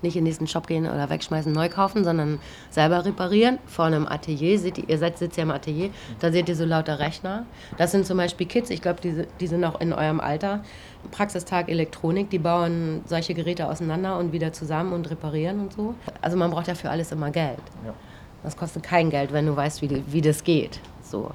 Nicht 0.02 0.16
in 0.16 0.21
den 0.21 0.25
nächsten 0.25 0.47
Shop 0.47 0.66
gehen 0.66 0.87
oder 0.87 1.11
wegschmeißen, 1.11 1.52
neu 1.52 1.68
kaufen, 1.68 2.04
sondern 2.04 2.40
selber 2.71 3.04
reparieren. 3.04 3.59
Vor 3.66 3.85
einem 3.85 4.07
Atelier, 4.07 4.59
seht 4.59 4.78
ihr, 4.78 4.88
ihr 4.88 4.99
seid, 4.99 5.18
sitzt 5.18 5.37
ja 5.37 5.45
im 5.45 5.50
Atelier, 5.50 5.90
da 6.21 6.33
seht 6.33 6.49
ihr 6.49 6.57
so 6.57 6.64
lauter 6.64 6.99
Rechner. 6.99 7.47
Das 7.76 7.92
sind 7.92 8.07
zum 8.07 8.16
Beispiel 8.16 8.47
Kids, 8.47 8.71
ich 8.71 8.83
glaube, 8.83 9.00
die, 9.00 9.26
die 9.40 9.47
sind 9.47 9.64
auch 9.64 9.80
in 9.80 9.92
eurem 9.92 10.21
Alter. 10.21 10.62
Praxistag 11.11 11.68
Elektronik, 11.68 12.30
die 12.30 12.38
bauen 12.38 13.02
solche 13.07 13.35
Geräte 13.35 13.68
auseinander 13.68 14.18
und 14.18 14.33
wieder 14.33 14.52
zusammen 14.52 14.92
und 14.92 15.09
reparieren 15.11 15.61
und 15.61 15.73
so. 15.73 15.95
Also 16.21 16.37
man 16.37 16.50
braucht 16.50 16.68
ja 16.68 16.75
für 16.75 16.90
alles 16.90 17.12
immer 17.12 17.30
Geld. 17.30 17.59
Ja. 17.85 17.95
Das 18.42 18.57
kostet 18.57 18.83
kein 18.83 19.11
Geld, 19.11 19.33
wenn 19.33 19.47
du 19.47 19.57
weißt, 19.57 19.83
wie, 19.83 20.02
wie 20.07 20.21
das 20.21 20.45
geht. 20.45 20.80
So. 21.02 21.30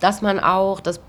Dass 0.00 0.22
man 0.22 0.38
auch, 0.40 0.80
das 0.80 1.00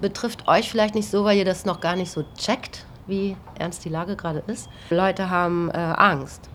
betrifft 0.00 0.48
euch 0.48 0.70
vielleicht 0.70 0.94
nicht 0.94 1.08
so, 1.08 1.24
weil 1.24 1.38
ihr 1.38 1.44
das 1.44 1.64
noch 1.64 1.80
gar 1.80 1.96
nicht 1.96 2.10
so 2.10 2.24
checkt, 2.36 2.86
wie 3.06 3.36
ernst 3.58 3.84
die 3.84 3.88
Lage 3.88 4.16
gerade 4.16 4.42
ist. 4.46 4.68
Leute 4.90 5.30
haben 5.30 5.70
äh, 5.70 5.76
Angst. 5.76 6.48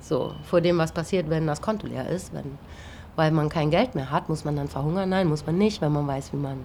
So, 0.00 0.34
vor 0.44 0.60
dem, 0.60 0.78
was 0.78 0.92
passiert, 0.92 1.30
wenn 1.30 1.46
das 1.46 1.62
Konto 1.62 1.86
leer 1.86 2.08
ist, 2.08 2.34
wenn, 2.34 2.58
weil 3.14 3.30
man 3.30 3.48
kein 3.48 3.70
Geld 3.70 3.94
mehr 3.94 4.10
hat, 4.10 4.28
muss 4.28 4.44
man 4.44 4.56
dann 4.56 4.68
verhungern? 4.68 5.08
Nein, 5.08 5.28
muss 5.28 5.46
man 5.46 5.58
nicht, 5.58 5.80
wenn 5.80 5.92
man 5.92 6.06
weiß, 6.06 6.32
wie 6.32 6.38
man 6.38 6.58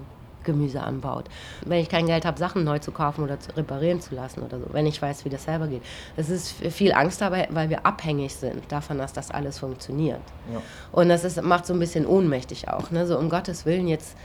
Gemüse 0.48 0.82
anbaut. 0.82 1.26
Wenn 1.66 1.80
ich 1.80 1.88
kein 1.88 2.06
Geld 2.06 2.24
habe, 2.24 2.38
Sachen 2.38 2.64
neu 2.64 2.78
zu 2.78 2.90
kaufen 2.90 3.22
oder 3.22 3.38
zu 3.38 3.54
reparieren 3.54 4.00
zu 4.00 4.14
lassen 4.14 4.42
oder 4.42 4.58
so, 4.58 4.66
wenn 4.72 4.86
ich 4.86 5.00
weiß, 5.00 5.24
wie 5.24 5.28
das 5.28 5.44
selber 5.44 5.66
geht. 5.66 5.82
Es 6.16 6.30
ist 6.30 6.52
viel 6.52 6.92
Angst 6.92 7.20
dabei, 7.20 7.48
weil 7.50 7.68
wir 7.68 7.84
abhängig 7.84 8.34
sind 8.34 8.62
davon, 8.72 8.98
dass 8.98 9.12
das 9.12 9.30
alles 9.30 9.58
funktioniert. 9.58 10.20
Ja. 10.52 10.62
Und 10.90 11.10
das 11.10 11.24
ist, 11.24 11.40
macht 11.42 11.66
so 11.66 11.74
ein 11.74 11.78
bisschen 11.78 12.06
ohnmächtig 12.06 12.68
auch. 12.68 12.90
Ne? 12.90 13.06
So 13.06 13.18
um 13.18 13.28
Gottes 13.28 13.66
Willen 13.66 13.88
jetzt, 13.88 14.16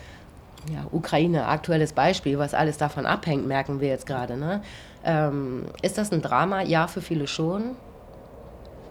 ja, 0.71 0.85
Ukraine, 0.91 1.47
aktuelles 1.47 1.91
Beispiel, 1.91 2.39
was 2.39 2.53
alles 2.53 2.77
davon 2.77 3.05
abhängt, 3.05 3.45
merken 3.45 3.81
wir 3.81 3.89
jetzt 3.89 4.05
gerade. 4.05 4.37
Ne? 4.37 4.61
Ähm, 5.03 5.65
ist 5.81 5.97
das 5.97 6.11
ein 6.11 6.21
Drama? 6.21 6.61
Ja, 6.61 6.87
für 6.87 7.01
viele 7.01 7.27
schon. 7.27 7.75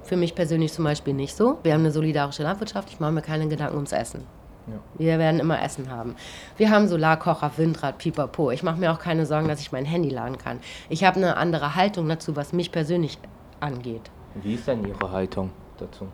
Für 0.04 0.16
mich 0.16 0.34
persönlich 0.34 0.72
zum 0.72 0.84
Beispiel 0.84 1.14
nicht 1.14 1.36
so. 1.36 1.58
Wir 1.62 1.74
haben 1.74 1.80
eine 1.80 1.92
solidarische 1.92 2.42
Landwirtschaft, 2.42 2.90
ich 2.90 3.00
mache 3.00 3.12
mir 3.12 3.22
keine 3.22 3.48
Gedanken 3.48 3.76
ums 3.76 3.92
Essen. 3.92 4.26
Ja. 4.66 4.74
Wir 4.98 5.18
werden 5.18 5.40
immer 5.40 5.62
Essen 5.62 5.90
haben. 5.90 6.14
Wir 6.56 6.70
haben 6.70 6.88
Solarkocher, 6.88 7.50
Windrad, 7.56 7.98
Pipapo. 7.98 8.50
Ich 8.50 8.62
mache 8.62 8.78
mir 8.78 8.92
auch 8.92 8.98
keine 8.98 9.26
Sorgen, 9.26 9.48
dass 9.48 9.60
ich 9.60 9.72
mein 9.72 9.84
Handy 9.84 10.08
laden 10.10 10.38
kann. 10.38 10.60
Ich 10.88 11.04
habe 11.04 11.16
eine 11.16 11.36
andere 11.36 11.74
Haltung 11.74 12.08
dazu, 12.08 12.36
was 12.36 12.52
mich 12.52 12.70
persönlich 12.70 13.18
angeht. 13.60 14.10
Wie 14.34 14.54
ist 14.54 14.66
denn 14.68 14.84
Ihre 14.86 15.10
Haltung 15.10 15.50
dazu? 15.78 16.06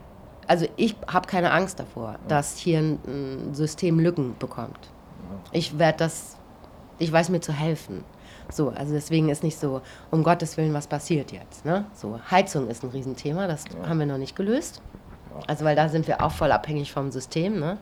Also 0.46 0.66
ich 0.76 0.96
habe 1.06 1.26
keine 1.28 1.52
Angst 1.52 1.78
davor, 1.78 2.16
dass 2.26 2.56
hier 2.56 2.78
ein, 2.78 3.52
System 3.52 4.00
Lücken 4.00 4.34
bekommt. 4.38 4.90
Ich 5.52 5.78
werde 5.78 5.98
das, 5.98 6.36
ich 6.98 7.12
weiß 7.12 7.28
mir 7.28 7.40
zu 7.40 7.52
helfen. 7.52 8.02
So, 8.50 8.70
also 8.70 8.92
deswegen 8.92 9.28
ist 9.28 9.42
nicht 9.42 9.58
so, 9.58 9.82
um 10.10 10.22
Gottes 10.22 10.56
Willen, 10.56 10.74
was 10.74 10.86
passiert 10.86 11.32
jetzt. 11.32 11.64
Ne? 11.64 11.84
So, 11.94 12.18
Heizung 12.30 12.68
ist 12.68 12.82
ein 12.82 12.90
Riesenthema, 12.90 13.46
das 13.46 13.64
haben 13.86 13.98
wir 13.98 14.06
noch 14.06 14.18
nicht 14.18 14.36
gelöst. 14.36 14.80
Also 15.46 15.64
weil 15.64 15.76
da 15.76 15.88
sind 15.88 16.08
wir 16.08 16.22
auch 16.22 16.32
voll 16.32 16.50
abhängig 16.50 16.92
vom 16.92 17.10
System. 17.10 17.60
Ne? 17.60 17.78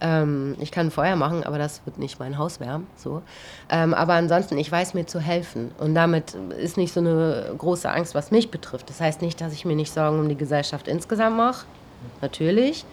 Ähm, 0.00 0.56
ich 0.60 0.70
kann 0.70 0.90
Feuer 0.90 1.16
machen, 1.16 1.42
aber 1.42 1.58
das 1.58 1.80
wird 1.84 1.98
nicht 1.98 2.20
mein 2.20 2.38
Haus 2.38 2.60
wärmen. 2.60 2.86
So. 2.96 3.22
Ähm, 3.68 3.94
aber 3.94 4.14
ansonsten, 4.14 4.58
ich 4.58 4.70
weiß 4.70 4.94
mir 4.94 5.06
zu 5.06 5.20
helfen. 5.20 5.72
Und 5.78 5.94
damit 5.94 6.34
ist 6.58 6.76
nicht 6.76 6.92
so 6.92 7.00
eine 7.00 7.52
große 7.56 7.90
Angst, 7.90 8.14
was 8.14 8.30
mich 8.30 8.50
betrifft. 8.50 8.88
Das 8.90 9.00
heißt 9.00 9.22
nicht, 9.22 9.40
dass 9.40 9.52
ich 9.52 9.64
mir 9.64 9.74
nicht 9.74 9.92
Sorgen 9.92 10.20
um 10.20 10.28
die 10.28 10.36
Gesellschaft 10.36 10.86
insgesamt 10.86 11.36
mache. 11.36 11.66
Natürlich. 12.20 12.84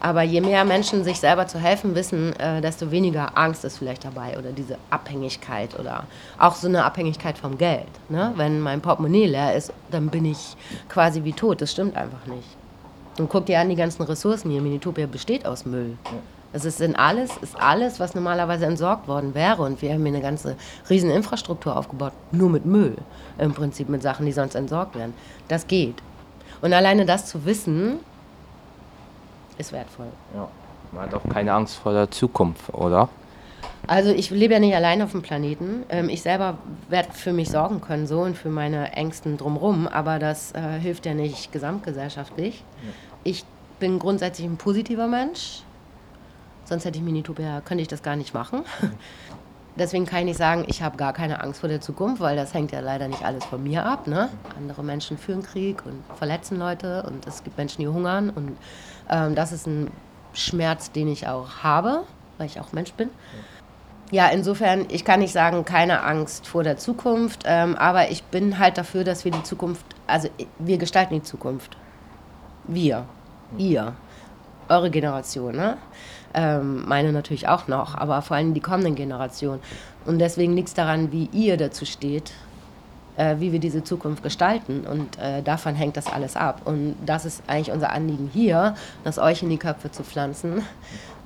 Aber 0.00 0.22
je 0.22 0.40
mehr 0.40 0.64
Menschen 0.64 1.02
sich 1.02 1.18
selber 1.18 1.46
zu 1.46 1.58
helfen 1.58 1.94
wissen, 1.94 2.38
äh, 2.38 2.60
desto 2.60 2.90
weniger 2.90 3.36
Angst 3.36 3.64
ist 3.64 3.78
vielleicht 3.78 4.04
dabei 4.04 4.38
oder 4.38 4.52
diese 4.52 4.78
Abhängigkeit 4.90 5.78
oder 5.78 6.04
auch 6.38 6.54
so 6.54 6.68
eine 6.68 6.84
Abhängigkeit 6.84 7.36
vom 7.36 7.58
Geld. 7.58 7.88
Ne? 8.08 8.32
Wenn 8.36 8.60
mein 8.60 8.80
Portemonnaie 8.80 9.26
leer 9.26 9.54
ist, 9.56 9.72
dann 9.90 10.08
bin 10.08 10.24
ich 10.24 10.56
quasi 10.88 11.24
wie 11.24 11.32
tot. 11.32 11.60
Das 11.60 11.72
stimmt 11.72 11.96
einfach 11.96 12.26
nicht. 12.26 12.48
Und 13.18 13.28
guck 13.28 13.46
dir 13.46 13.58
an 13.58 13.68
die 13.68 13.76
ganzen 13.76 14.02
Ressourcen 14.04 14.50
hier. 14.50 14.62
Minitopia 14.62 15.06
besteht 15.06 15.44
aus 15.44 15.66
Müll. 15.66 15.96
Es 16.52 16.64
ist 16.64 16.80
in 16.80 16.96
alles, 16.96 17.36
ist 17.38 17.60
alles, 17.60 18.00
was 18.00 18.14
normalerweise 18.14 18.64
entsorgt 18.66 19.08
worden 19.08 19.34
wäre. 19.34 19.62
Und 19.62 19.82
wir 19.82 19.92
haben 19.92 20.00
hier 20.00 20.14
eine 20.14 20.22
ganze 20.22 20.56
riesen 20.88 21.10
Infrastruktur 21.10 21.76
aufgebaut, 21.76 22.12
nur 22.30 22.48
mit 22.48 22.64
Müll. 22.64 22.96
Im 23.38 23.52
Prinzip 23.52 23.88
mit 23.88 24.02
Sachen, 24.02 24.24
die 24.24 24.32
sonst 24.32 24.54
entsorgt 24.54 24.96
werden. 24.96 25.12
Das 25.48 25.66
geht. 25.66 25.96
Und 26.60 26.72
alleine 26.72 27.04
das 27.04 27.26
zu 27.26 27.44
wissen, 27.44 27.98
ist 29.58 29.72
wertvoll. 29.72 30.08
Ja. 30.34 30.48
Man 30.92 31.02
hat 31.02 31.14
auch 31.14 31.28
keine 31.28 31.52
Angst 31.52 31.76
vor 31.76 31.92
der 31.92 32.10
Zukunft, 32.10 32.72
oder? 32.72 33.08
Also 33.86 34.10
ich 34.10 34.30
lebe 34.30 34.54
ja 34.54 34.60
nicht 34.60 34.74
allein 34.74 35.02
auf 35.02 35.12
dem 35.12 35.22
Planeten. 35.22 35.84
Ähm, 35.88 36.08
ich 36.08 36.22
selber 36.22 36.58
werde 36.88 37.12
für 37.12 37.32
mich 37.32 37.50
sorgen 37.50 37.80
können 37.80 38.06
so 38.06 38.20
und 38.20 38.36
für 38.36 38.50
meine 38.50 38.92
Ängsten 38.92 39.36
drumherum, 39.36 39.86
aber 39.86 40.18
das 40.18 40.52
äh, 40.52 40.78
hilft 40.78 41.06
ja 41.06 41.14
nicht 41.14 41.52
gesamtgesellschaftlich. 41.52 42.64
Ich 43.24 43.44
bin 43.78 43.98
grundsätzlich 43.98 44.46
ein 44.46 44.56
positiver 44.56 45.06
Mensch. 45.06 45.62
Sonst 46.64 46.84
hätte 46.84 46.98
ich 46.98 47.04
Minitopia, 47.04 47.62
könnte 47.62 47.82
ich 47.82 47.88
das 47.88 48.02
gar 48.02 48.16
nicht 48.16 48.34
machen. 48.34 48.64
Deswegen 49.78 50.06
kann 50.06 50.20
ich 50.20 50.24
nicht 50.26 50.38
sagen, 50.38 50.64
ich 50.66 50.82
habe 50.82 50.96
gar 50.96 51.12
keine 51.12 51.40
Angst 51.42 51.60
vor 51.60 51.68
der 51.68 51.80
Zukunft, 51.80 52.20
weil 52.20 52.36
das 52.36 52.52
hängt 52.52 52.72
ja 52.72 52.80
leider 52.80 53.06
nicht 53.06 53.24
alles 53.24 53.44
von 53.44 53.62
mir 53.62 53.86
ab. 53.86 54.06
Ne? 54.06 54.28
Andere 54.56 54.82
Menschen 54.82 55.16
führen 55.18 55.42
Krieg 55.42 55.84
und 55.86 56.02
verletzen 56.16 56.58
Leute 56.58 57.04
und 57.04 57.26
es 57.26 57.44
gibt 57.44 57.56
Menschen, 57.56 57.82
die 57.82 57.88
hungern. 57.88 58.30
Und 58.30 58.56
ähm, 59.08 59.34
das 59.34 59.52
ist 59.52 59.66
ein 59.66 59.90
Schmerz, 60.32 60.90
den 60.90 61.08
ich 61.08 61.28
auch 61.28 61.62
habe, 61.62 62.02
weil 62.38 62.46
ich 62.46 62.60
auch 62.60 62.72
Mensch 62.72 62.92
bin. 62.92 63.10
Ja, 64.10 64.28
insofern, 64.28 64.86
ich 64.88 65.04
kann 65.04 65.20
nicht 65.20 65.32
sagen, 65.32 65.64
keine 65.64 66.02
Angst 66.02 66.46
vor 66.46 66.64
der 66.64 66.78
Zukunft, 66.78 67.42
ähm, 67.44 67.76
aber 67.76 68.10
ich 68.10 68.24
bin 68.24 68.58
halt 68.58 68.78
dafür, 68.78 69.04
dass 69.04 69.24
wir 69.24 69.32
die 69.32 69.42
Zukunft, 69.42 69.84
also 70.06 70.28
wir 70.58 70.78
gestalten 70.78 71.14
die 71.14 71.22
Zukunft. 71.22 71.76
Wir, 72.64 73.04
ihr, 73.58 73.94
eure 74.68 74.90
Generation, 74.90 75.56
ne? 75.56 75.76
Ähm, 76.34 76.84
meine 76.86 77.12
natürlich 77.12 77.48
auch 77.48 77.68
noch, 77.68 77.94
aber 77.94 78.20
vor 78.22 78.36
allem 78.36 78.52
die 78.52 78.60
kommenden 78.60 78.94
Generationen. 78.94 79.60
Und 80.04 80.18
deswegen 80.18 80.54
liegt 80.54 80.68
es 80.68 80.74
daran, 80.74 81.10
wie 81.10 81.28
ihr 81.32 81.56
dazu 81.56 81.86
steht, 81.86 82.32
äh, 83.16 83.36
wie 83.38 83.52
wir 83.52 83.60
diese 83.60 83.82
Zukunft 83.82 84.22
gestalten. 84.22 84.86
Und 84.86 85.18
äh, 85.18 85.42
davon 85.42 85.74
hängt 85.74 85.96
das 85.96 86.06
alles 86.06 86.36
ab. 86.36 86.62
Und 86.64 86.96
das 87.04 87.24
ist 87.24 87.42
eigentlich 87.46 87.72
unser 87.72 87.92
Anliegen 87.92 88.30
hier, 88.32 88.74
das 89.04 89.18
euch 89.18 89.42
in 89.42 89.48
die 89.48 89.58
Köpfe 89.58 89.90
zu 89.90 90.04
pflanzen. 90.04 90.62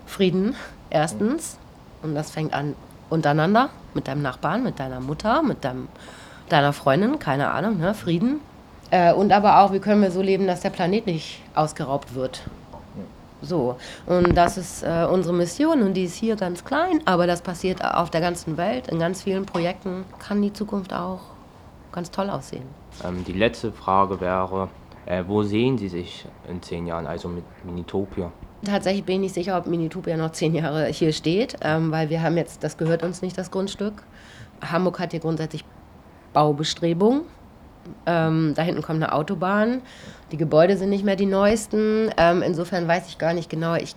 Frieden, 0.07 0.55
erstens. 0.91 1.59
Und 2.03 2.15
das 2.15 2.31
fängt 2.31 2.55
an 2.55 2.75
untereinander, 3.11 3.69
mit 3.95 4.09
deinem 4.09 4.23
Nachbarn, 4.23 4.63
mit 4.63 4.81
deiner 4.81 5.01
Mutter, 5.01 5.43
mit 5.43 5.65
deinem, 5.65 5.89
deiner 6.49 6.73
Freundin, 6.73 7.19
keine 7.19 7.51
Ahnung, 7.51 7.79
ne? 7.79 7.93
Frieden. 7.95 8.41
Äh, 8.91 9.13
und 9.13 9.33
aber 9.33 9.61
auch, 9.61 9.73
wie 9.73 9.79
können 9.79 10.01
wir 10.01 10.11
so 10.11 10.23
leben, 10.23 10.47
dass 10.47 10.61
der 10.61 10.71
Planet 10.71 11.07
nicht 11.07 11.41
ausgeraubt 11.55 12.15
wird. 12.15 12.43
So, 13.43 13.77
und 14.07 14.35
das 14.37 14.57
ist 14.57 14.85
äh, 14.85 15.07
unsere 15.11 15.35
Mission 15.35 15.83
und 15.83 15.95
die 15.95 16.05
ist 16.05 16.15
hier 16.15 16.37
ganz 16.37 16.65
klein, 16.65 17.01
aber 17.05 17.27
das 17.27 17.43
passiert 17.43 17.85
auf 17.85 18.09
der 18.09 18.21
ganzen 18.21 18.57
Welt. 18.57 18.89
In 18.89 19.01
ganz 19.01 19.23
vielen 19.23 19.45
Projekten 19.45 20.05
kann 20.19 20.41
die 20.41 20.53
Zukunft 20.53 20.93
auch 20.93 21.21
ganz 21.91 22.11
toll 22.11 22.31
aussehen. 22.31 22.65
Ähm, 23.05 23.25
die 23.25 23.33
letzte 23.33 23.73
Frage 23.73 24.21
wäre, 24.21 24.69
äh, 25.07 25.25
wo 25.27 25.43
sehen 25.43 25.77
Sie 25.77 25.89
sich 25.89 26.25
in 26.49 26.63
zehn 26.63 26.87
Jahren, 26.87 27.07
also 27.07 27.29
mit 27.29 27.45
Minitopia? 27.65 28.31
Tatsächlich 28.65 29.05
bin 29.05 29.17
ich 29.17 29.21
nicht 29.23 29.35
sicher, 29.35 29.59
ob 29.59 29.67
Minitopia 29.67 30.17
noch 30.17 30.31
zehn 30.31 30.55
Jahre 30.55 30.87
hier 30.87 31.13
steht, 31.13 31.57
ähm, 31.63 31.91
weil 31.91 32.11
wir 32.11 32.23
haben 32.23 32.37
jetzt, 32.37 32.63
das 32.63 32.77
gehört 32.77 33.03
uns 33.03 33.21
nicht, 33.21 33.37
das 33.37 33.51
Grundstück. 33.51 34.05
Hamburg 34.65 35.01
hat 35.01 35.11
hier 35.11 35.21
grundsätzlich 35.21 35.65
Baubestrebungen. 36.33 37.23
Ähm, 38.07 38.53
da 38.55 38.62
hinten 38.62 38.83
kommt 38.83 39.03
eine 39.03 39.12
Autobahn. 39.12 39.83
Die 40.31 40.37
Gebäude 40.37 40.77
sind 40.77 40.91
nicht 40.91 41.05
mehr 41.05 41.17
die 41.17 41.27
neuesten. 41.27 42.11
Ähm, 42.17 42.43
insofern 42.43 42.89
weiß 42.89 43.09
ich 43.09 43.19
gar 43.19 43.35
nicht 43.35 43.51
genau. 43.51 43.75
Ich 43.75 43.95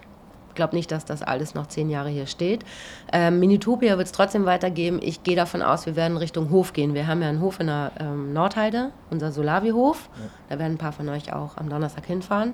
glaube 0.55 0.75
nicht, 0.75 0.91
dass 0.91 1.05
das 1.05 1.21
alles 1.21 1.53
noch 1.53 1.67
zehn 1.67 1.89
Jahre 1.89 2.09
hier 2.09 2.25
steht. 2.25 2.63
Ähm, 3.11 3.39
Minitopia 3.39 3.97
wird 3.97 4.07
es 4.07 4.11
trotzdem 4.13 4.45
weitergeben. 4.45 4.99
Ich 5.01 5.23
gehe 5.23 5.35
davon 5.35 5.61
aus, 5.61 5.85
wir 5.85 5.95
werden 5.95 6.17
Richtung 6.17 6.49
Hof 6.49 6.73
gehen. 6.73 6.93
Wir 6.93 7.07
haben 7.07 7.21
ja 7.21 7.29
einen 7.29 7.41
Hof 7.41 7.59
in 7.59 7.67
der 7.67 7.91
ähm, 7.99 8.33
Nordheide, 8.33 8.91
unser 9.09 9.31
Solavi-Hof. 9.31 10.09
Da 10.49 10.57
werden 10.57 10.73
ein 10.73 10.77
paar 10.77 10.93
von 10.93 11.07
euch 11.09 11.33
auch 11.33 11.57
am 11.57 11.69
Donnerstag 11.69 12.05
hinfahren. 12.05 12.53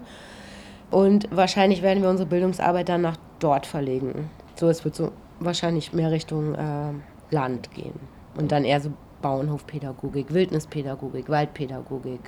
Und 0.90 1.28
wahrscheinlich 1.32 1.82
werden 1.82 2.04
wir 2.04 2.10
unsere 2.10 2.28
Bildungsarbeit 2.28 2.90
dann 2.90 3.02
nach 3.02 3.18
dort 3.40 3.66
verlegen. 3.66 4.30
So, 4.56 4.68
es 4.68 4.84
wird 4.84 4.96
so 4.96 5.12
wahrscheinlich 5.40 5.94
mehr 5.94 6.12
Richtung 6.12 6.56
äh, 6.56 6.92
Land 7.34 7.72
gehen. 7.72 7.94
Und 8.38 8.52
dann 8.52 8.66
eher 8.66 8.82
so 8.82 8.92
Bauernhofpädagogik, 9.22 10.34
Wildnispädagogik, 10.34 11.30
Waldpädagogik, 11.30 12.22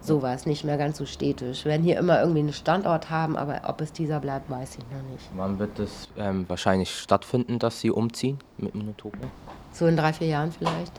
sowas, 0.00 0.46
nicht 0.46 0.64
mehr 0.64 0.76
ganz 0.76 0.98
so 0.98 1.06
städtisch. 1.06 1.64
Wir 1.64 1.72
werden 1.72 1.82
hier 1.82 1.98
immer 1.98 2.20
irgendwie 2.20 2.40
einen 2.40 2.52
Standort 2.52 3.10
haben, 3.10 3.36
aber 3.36 3.62
ob 3.66 3.80
es 3.80 3.92
dieser 3.92 4.20
bleibt, 4.20 4.50
weiß 4.50 4.78
ich 4.78 4.84
noch 4.84 5.10
nicht. 5.10 5.28
Wann 5.34 5.58
wird 5.58 5.78
es 5.78 6.08
ähm, 6.16 6.44
wahrscheinlich 6.48 6.94
stattfinden, 6.94 7.58
dass 7.58 7.80
Sie 7.80 7.90
umziehen 7.90 8.38
mit 8.56 8.74
Minitopia? 8.74 9.28
So 9.72 9.86
in 9.86 9.96
drei, 9.96 10.12
vier 10.12 10.28
Jahren 10.28 10.52
vielleicht. 10.52 10.92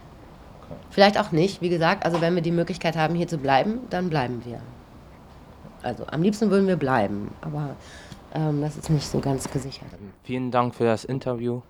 Vielleicht 0.90 1.20
auch 1.20 1.32
nicht. 1.32 1.62
Wie 1.62 1.70
gesagt, 1.70 2.06
also 2.06 2.22
wenn 2.22 2.36
wir 2.36 2.42
die 2.42 2.52
Möglichkeit 2.52 2.96
haben, 2.96 3.16
hier 3.16 3.28
zu 3.28 3.38
bleiben, 3.38 3.80
dann 3.90 4.10
bleiben 4.10 4.42
wir. 4.46 4.60
Also 5.82 6.06
am 6.08 6.22
liebsten 6.22 6.50
würden 6.52 6.68
wir 6.68 6.76
bleiben, 6.76 7.32
aber 7.42 7.76
ähm, 8.34 8.62
das 8.62 8.78
ist 8.78 8.90
nicht 8.90 9.08
so 9.08 9.20
ganz 9.20 9.50
gesichert. 9.50 9.90
Vielen 10.24 10.52
Dank 10.52 10.76
für 10.76 10.84
das 10.84 11.06
Interview. 11.06 11.62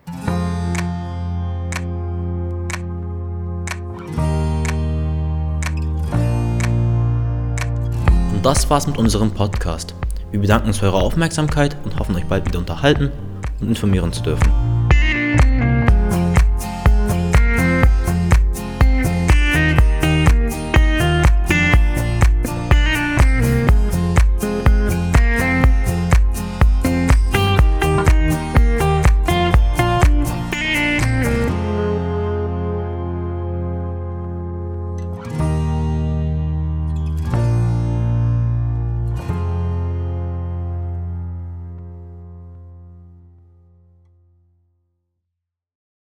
Und 8.39 8.45
das 8.45 8.69
war's 8.69 8.87
mit 8.87 8.97
unserem 8.97 9.31
Podcast. 9.31 9.93
Wir 10.31 10.39
bedanken 10.39 10.67
uns 10.67 10.77
für 10.77 10.85
eure 10.85 11.01
Aufmerksamkeit 11.01 11.75
und 11.83 11.99
hoffen, 11.99 12.15
euch 12.15 12.23
bald 12.23 12.45
wieder 12.45 12.59
unterhalten 12.59 13.11
und 13.59 13.67
informieren 13.67 14.13
zu 14.13 14.23
dürfen. 14.23 14.78